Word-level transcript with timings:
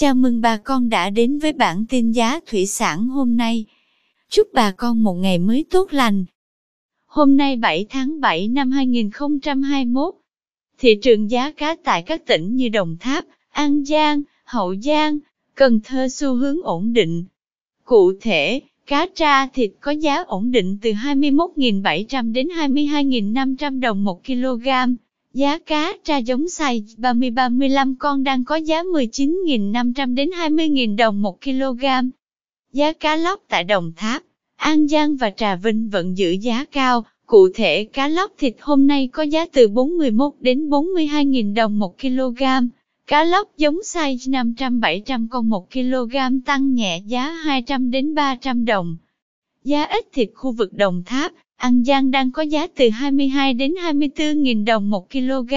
Chào 0.00 0.14
mừng 0.14 0.40
bà 0.40 0.56
con 0.56 0.88
đã 0.88 1.10
đến 1.10 1.38
với 1.38 1.52
bản 1.52 1.84
tin 1.88 2.12
giá 2.12 2.40
thủy 2.46 2.66
sản 2.66 3.08
hôm 3.08 3.36
nay. 3.36 3.64
Chúc 4.28 4.48
bà 4.52 4.70
con 4.70 5.02
một 5.02 5.14
ngày 5.14 5.38
mới 5.38 5.64
tốt 5.70 5.92
lành. 5.92 6.24
Hôm 7.06 7.36
nay 7.36 7.56
7 7.56 7.86
tháng 7.88 8.20
7 8.20 8.48
năm 8.48 8.70
2021, 8.70 10.14
thị 10.78 10.98
trường 11.02 11.30
giá 11.30 11.50
cá 11.50 11.76
tại 11.84 12.02
các 12.02 12.26
tỉnh 12.26 12.56
như 12.56 12.68
Đồng 12.68 12.96
Tháp, 13.00 13.24
An 13.50 13.84
Giang, 13.84 14.22
Hậu 14.44 14.74
Giang, 14.82 15.18
Cần 15.54 15.80
Thơ 15.84 16.08
xu 16.08 16.34
hướng 16.34 16.62
ổn 16.62 16.92
định. 16.92 17.24
Cụ 17.84 18.12
thể, 18.20 18.60
cá 18.86 19.06
tra 19.14 19.46
thịt 19.46 19.70
có 19.80 19.90
giá 19.90 20.22
ổn 20.22 20.50
định 20.50 20.78
từ 20.82 20.90
21.700 20.90 22.32
đến 22.32 22.48
22.500 22.48 23.80
đồng 23.80 24.04
một 24.04 24.24
kg. 24.26 24.68
Giá 25.34 25.58
cá 25.58 25.92
tra 26.04 26.16
giống 26.16 26.44
size 26.44 26.80
30-35 26.96 27.94
con 27.98 28.24
đang 28.24 28.44
có 28.44 28.56
giá 28.56 28.82
19.500 28.82 30.14
đến 30.14 30.30
20.000 30.30 30.96
đồng 30.96 31.22
một 31.22 31.40
kg. 31.44 31.84
Giá 32.72 32.92
cá 32.92 33.16
lóc 33.16 33.40
tại 33.48 33.64
Đồng 33.64 33.92
Tháp, 33.96 34.22
An 34.56 34.88
Giang 34.88 35.16
và 35.16 35.30
Trà 35.30 35.56
Vinh 35.56 35.88
vẫn 35.88 36.18
giữ 36.18 36.30
giá 36.30 36.64
cao. 36.64 37.04
Cụ 37.26 37.48
thể 37.54 37.84
cá 37.84 38.08
lóc 38.08 38.32
thịt 38.38 38.56
hôm 38.60 38.86
nay 38.86 39.08
có 39.12 39.22
giá 39.22 39.46
từ 39.52 39.68
41 39.68 40.32
đến 40.40 40.68
42.000 40.68 41.54
đồng 41.54 41.78
một 41.78 42.00
kg. 42.00 42.42
Cá 43.06 43.24
lóc 43.24 43.56
giống 43.56 43.78
size 43.84 44.54
500-700 44.54 45.26
con 45.30 45.48
1 45.48 45.72
kg 45.72 46.40
tăng 46.46 46.74
nhẹ 46.74 47.00
giá 47.06 47.30
200 47.30 47.90
đến 47.90 48.14
300 48.14 48.64
đồng. 48.64 48.96
Giá 49.64 49.84
ít 49.84 50.06
thịt 50.12 50.30
khu 50.34 50.52
vực 50.52 50.72
Đồng 50.72 51.02
Tháp, 51.06 51.32
An 51.58 51.84
Giang 51.84 52.10
đang 52.10 52.30
có 52.30 52.42
giá 52.42 52.66
từ 52.66 52.88
22 52.88 53.54
đến 53.54 53.74
24.000 53.84 54.64
đồng 54.64 54.90
1 54.90 55.10
kg. 55.10 55.54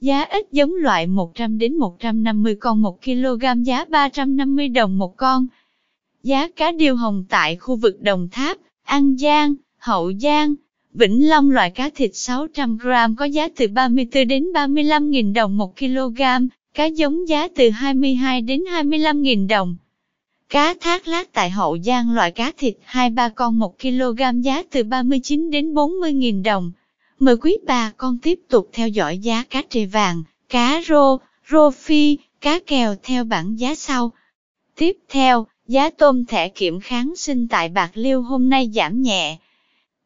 Giá 0.00 0.22
ít 0.22 0.46
giống 0.52 0.74
loại 0.74 1.06
100 1.06 1.58
đến 1.58 1.76
150 1.76 2.54
con 2.54 2.82
1 2.82 3.04
kg 3.04 3.62
giá 3.62 3.84
350 3.84 4.68
đồng 4.68 4.98
một 4.98 5.16
con. 5.16 5.46
Giá 6.22 6.48
cá 6.48 6.72
điêu 6.72 6.96
hồng 6.96 7.24
tại 7.28 7.56
khu 7.56 7.76
vực 7.76 8.02
Đồng 8.02 8.28
Tháp, 8.32 8.58
An 8.84 9.16
Giang, 9.16 9.54
Hậu 9.78 10.12
Giang, 10.12 10.54
Vĩnh 10.94 11.28
Long 11.28 11.50
loại 11.50 11.70
cá 11.70 11.90
thịt 11.94 12.10
600 12.14 12.78
g 12.78 12.88
có 13.16 13.24
giá 13.24 13.48
từ 13.56 13.68
34 13.68 14.28
đến 14.28 14.44
35.000 14.54 15.32
đồng 15.32 15.56
1 15.56 15.78
kg, 15.78 16.22
cá 16.74 16.84
giống 16.84 17.28
giá 17.28 17.48
từ 17.56 17.70
22 17.70 18.40
đến 18.40 18.64
25.000 18.72 19.48
đồng. 19.48 19.76
Cá 20.50 20.74
thác 20.80 21.08
lát 21.08 21.32
tại 21.32 21.50
Hậu 21.50 21.78
Giang 21.78 22.14
loại 22.14 22.30
cá 22.30 22.52
thịt 22.58 22.74
2-3 22.92 23.30
con 23.34 23.58
1 23.58 23.78
kg 23.78 24.40
giá 24.42 24.62
từ 24.70 24.84
39 24.84 25.50
đến 25.50 25.74
40.000 25.74 26.42
đồng. 26.42 26.72
Mời 27.18 27.36
quý 27.36 27.56
bà 27.66 27.92
con 27.96 28.18
tiếp 28.18 28.40
tục 28.48 28.68
theo 28.72 28.88
dõi 28.88 29.18
giá 29.18 29.44
cá 29.50 29.62
trề 29.68 29.86
vàng, 29.86 30.22
cá 30.48 30.82
rô, 30.88 31.18
rô 31.50 31.70
phi, 31.70 32.18
cá 32.40 32.58
kèo 32.66 32.94
theo 33.02 33.24
bảng 33.24 33.58
giá 33.58 33.74
sau. 33.74 34.12
Tiếp 34.76 34.96
theo, 35.08 35.46
giá 35.68 35.90
tôm 35.90 36.24
thẻ 36.24 36.48
kiểm 36.48 36.80
kháng 36.80 37.16
sinh 37.16 37.48
tại 37.48 37.68
Bạc 37.68 37.90
Liêu 37.94 38.22
hôm 38.22 38.48
nay 38.48 38.70
giảm 38.74 39.02
nhẹ. 39.02 39.38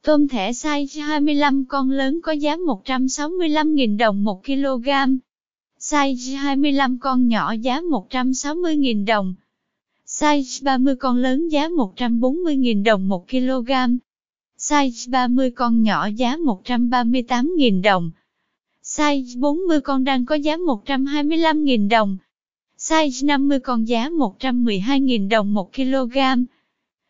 Tôm 0.02 0.28
thẻ 0.28 0.50
size 0.50 1.02
25 1.06 1.64
con 1.68 1.90
lớn 1.90 2.20
có 2.22 2.32
giá 2.32 2.56
165.000 2.56 3.96
đồng 3.96 4.24
1 4.24 4.44
kg. 4.44 4.88
Size 5.80 6.36
25 6.36 6.98
con 6.98 7.28
nhỏ 7.28 7.52
giá 7.52 7.80
160.000 7.80 9.06
đồng. 9.06 9.34
Size 10.20 10.62
30 10.62 10.96
con 10.96 11.16
lớn 11.16 11.48
giá 11.48 11.68
140.000 11.68 12.82
đồng 12.84 13.08
1 13.08 13.28
kg. 13.30 13.70
Size 14.58 15.10
30 15.10 15.50
con 15.50 15.82
nhỏ 15.82 16.06
giá 16.06 16.36
138.000 16.36 17.82
đồng. 17.82 18.10
Size 18.82 19.40
40 19.40 19.80
con 19.80 20.04
đang 20.04 20.26
có 20.26 20.34
giá 20.34 20.56
125.000 20.56 21.88
đồng. 21.88 22.16
Size 22.78 23.26
50 23.26 23.60
con 23.60 23.88
giá 23.88 24.08
112.000 24.08 25.28
đồng 25.28 25.54
1 25.54 25.72
kg. 25.74 26.18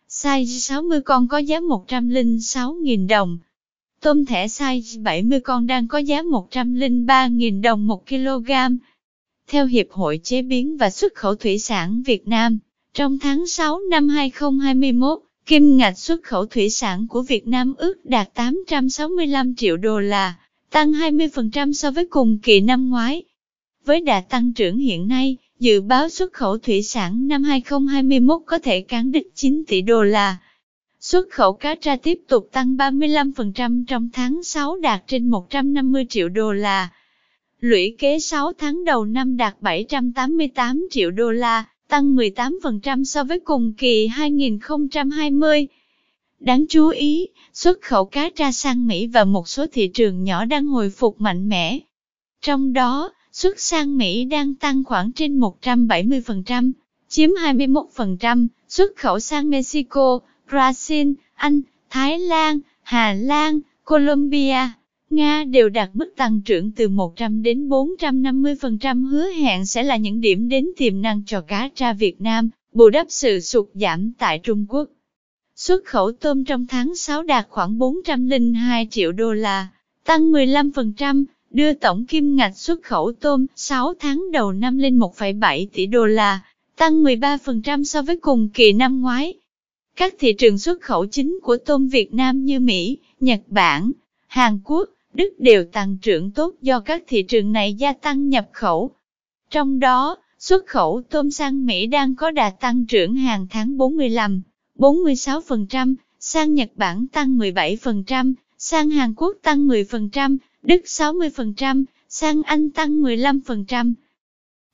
Size 0.08 0.58
60 0.58 1.00
con 1.00 1.28
có 1.28 1.38
giá 1.38 1.60
106.000 1.60 3.08
đồng. 3.08 3.38
Tôm 4.00 4.24
thẻ 4.24 4.46
size 4.46 5.02
70 5.02 5.40
con 5.40 5.66
đang 5.66 5.88
có 5.88 5.98
giá 5.98 6.22
103.000 6.22 7.62
đồng 7.62 7.86
1 7.86 8.06
kg. 8.08 8.50
Theo 9.48 9.66
Hiệp 9.66 9.86
hội 9.90 10.20
Chế 10.22 10.42
biến 10.42 10.76
và 10.76 10.90
Xuất 10.90 11.14
khẩu 11.14 11.34
Thủy 11.34 11.58
sản 11.58 12.02
Việt 12.02 12.28
Nam, 12.28 12.58
trong 12.94 13.18
tháng 13.18 13.46
6 13.46 13.80
năm 13.90 14.08
2021, 14.08 15.18
kim 15.46 15.76
ngạch 15.76 15.98
xuất 15.98 16.22
khẩu 16.22 16.46
thủy 16.46 16.70
sản 16.70 17.06
của 17.08 17.22
Việt 17.22 17.46
Nam 17.46 17.74
ước 17.78 18.04
đạt 18.04 18.34
865 18.34 19.54
triệu 19.54 19.76
đô 19.76 20.00
la, 20.00 20.34
tăng 20.70 20.92
20% 20.92 21.72
so 21.72 21.90
với 21.90 22.06
cùng 22.06 22.38
kỳ 22.38 22.60
năm 22.60 22.90
ngoái. 22.90 23.22
Với 23.84 24.00
đà 24.00 24.20
tăng 24.20 24.52
trưởng 24.52 24.78
hiện 24.78 25.08
nay, 25.08 25.36
dự 25.58 25.80
báo 25.80 26.08
xuất 26.08 26.32
khẩu 26.32 26.58
thủy 26.58 26.82
sản 26.82 27.28
năm 27.28 27.42
2021 27.42 28.42
có 28.46 28.58
thể 28.58 28.80
cán 28.80 29.12
đích 29.12 29.34
9 29.34 29.64
tỷ 29.66 29.80
đô 29.80 30.02
la. 30.02 30.36
Xuất 31.00 31.30
khẩu 31.30 31.52
cá 31.52 31.74
tra 31.74 31.96
tiếp 31.96 32.20
tục 32.28 32.48
tăng 32.52 32.76
35% 32.76 33.84
trong 33.86 34.08
tháng 34.12 34.42
6 34.42 34.76
đạt 34.76 35.02
trên 35.06 35.28
150 35.28 36.06
triệu 36.08 36.28
đô 36.28 36.52
la. 36.52 36.88
Lũy 37.60 37.96
kế 37.98 38.20
6 38.20 38.52
tháng 38.58 38.84
đầu 38.84 39.04
năm 39.04 39.36
đạt 39.36 39.56
788 39.60 40.86
triệu 40.90 41.10
đô 41.10 41.30
la, 41.30 41.64
tăng 41.88 42.16
18% 42.16 43.04
so 43.04 43.24
với 43.24 43.40
cùng 43.40 43.72
kỳ 43.78 44.06
2020. 44.06 45.68
Đáng 46.40 46.64
chú 46.68 46.88
ý, 46.88 47.28
xuất 47.52 47.82
khẩu 47.82 48.04
cá 48.04 48.30
tra 48.30 48.52
sang 48.52 48.86
Mỹ 48.86 49.06
và 49.06 49.24
một 49.24 49.48
số 49.48 49.66
thị 49.72 49.88
trường 49.88 50.24
nhỏ 50.24 50.44
đang 50.44 50.66
hồi 50.66 50.90
phục 50.90 51.20
mạnh 51.20 51.48
mẽ. 51.48 51.78
Trong 52.42 52.72
đó, 52.72 53.12
xuất 53.32 53.60
sang 53.60 53.96
Mỹ 53.96 54.24
đang 54.24 54.54
tăng 54.54 54.84
khoảng 54.84 55.12
trên 55.12 55.40
170%, 55.40 56.72
chiếm 57.08 57.30
21%, 57.30 58.46
xuất 58.68 58.96
khẩu 58.96 59.20
sang 59.20 59.50
Mexico, 59.50 60.18
Brazil, 60.50 61.14
Anh, 61.34 61.60
Thái 61.90 62.18
Lan, 62.18 62.60
Hà 62.82 63.12
Lan, 63.12 63.60
Colombia, 63.84 64.68
Nga 65.14 65.44
đều 65.44 65.68
đạt 65.68 65.90
mức 65.94 66.12
tăng 66.16 66.40
trưởng 66.40 66.70
từ 66.70 66.88
100 66.88 67.42
đến 67.42 67.68
450% 67.68 69.06
hứa 69.06 69.30
hẹn 69.30 69.66
sẽ 69.66 69.82
là 69.82 69.96
những 69.96 70.20
điểm 70.20 70.48
đến 70.48 70.66
tiềm 70.76 71.02
năng 71.02 71.22
cho 71.26 71.40
cá 71.40 71.70
tra 71.74 71.92
Việt 71.92 72.20
Nam, 72.20 72.50
bù 72.72 72.90
đắp 72.90 73.06
sự 73.10 73.40
sụt 73.40 73.68
giảm 73.74 74.12
tại 74.18 74.38
Trung 74.38 74.66
Quốc. 74.68 74.88
Xuất 75.56 75.84
khẩu 75.84 76.12
tôm 76.12 76.44
trong 76.44 76.66
tháng 76.66 76.96
6 76.96 77.22
đạt 77.22 77.46
khoảng 77.48 77.78
402 77.78 78.88
triệu 78.90 79.12
đô 79.12 79.32
la, 79.32 79.68
tăng 80.04 80.32
15%, 80.32 81.24
đưa 81.50 81.72
tổng 81.72 82.04
kim 82.06 82.36
ngạch 82.36 82.56
xuất 82.56 82.82
khẩu 82.82 83.12
tôm 83.20 83.46
6 83.56 83.94
tháng 84.00 84.32
đầu 84.32 84.52
năm 84.52 84.78
lên 84.78 84.98
1,7 84.98 85.66
tỷ 85.72 85.86
đô 85.86 86.06
la, 86.06 86.40
tăng 86.76 87.02
13% 87.02 87.84
so 87.84 88.02
với 88.02 88.16
cùng 88.16 88.48
kỳ 88.48 88.72
năm 88.72 89.00
ngoái. 89.00 89.34
Các 89.96 90.14
thị 90.18 90.32
trường 90.32 90.58
xuất 90.58 90.80
khẩu 90.80 91.06
chính 91.06 91.38
của 91.42 91.56
tôm 91.56 91.88
Việt 91.88 92.14
Nam 92.14 92.44
như 92.44 92.60
Mỹ, 92.60 92.98
Nhật 93.20 93.40
Bản, 93.46 93.92
Hàn 94.26 94.58
Quốc, 94.64 94.88
Đức 95.14 95.34
đều 95.38 95.64
tăng 95.64 95.98
trưởng 95.98 96.30
tốt 96.30 96.54
do 96.62 96.80
các 96.80 97.04
thị 97.06 97.22
trường 97.22 97.52
này 97.52 97.74
gia 97.74 97.92
tăng 97.92 98.28
nhập 98.28 98.48
khẩu. 98.52 98.90
Trong 99.50 99.78
đó, 99.78 100.16
xuất 100.38 100.66
khẩu 100.66 101.02
tôm 101.10 101.30
sang 101.30 101.66
Mỹ 101.66 101.86
đang 101.86 102.14
có 102.14 102.30
đà 102.30 102.50
tăng 102.50 102.86
trưởng 102.86 103.14
hàng 103.14 103.46
tháng 103.50 103.76
45, 103.76 104.42
46%, 104.78 105.94
sang 106.20 106.54
Nhật 106.54 106.70
Bản 106.76 107.06
tăng 107.12 107.38
17%, 107.38 108.34
sang 108.58 108.90
Hàn 108.90 109.14
Quốc 109.14 109.36
tăng 109.42 109.68
10%, 109.68 110.36
Đức 110.62 110.82
60%, 110.84 111.84
sang 112.08 112.42
Anh 112.42 112.70
tăng 112.70 113.02
15%. 113.02 113.94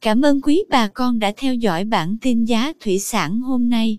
Cảm 0.00 0.22
ơn 0.22 0.40
quý 0.40 0.64
bà 0.70 0.88
con 0.88 1.18
đã 1.18 1.32
theo 1.36 1.54
dõi 1.54 1.84
bản 1.84 2.16
tin 2.20 2.44
giá 2.44 2.72
thủy 2.80 2.98
sản 2.98 3.40
hôm 3.40 3.70
nay. 3.70 3.98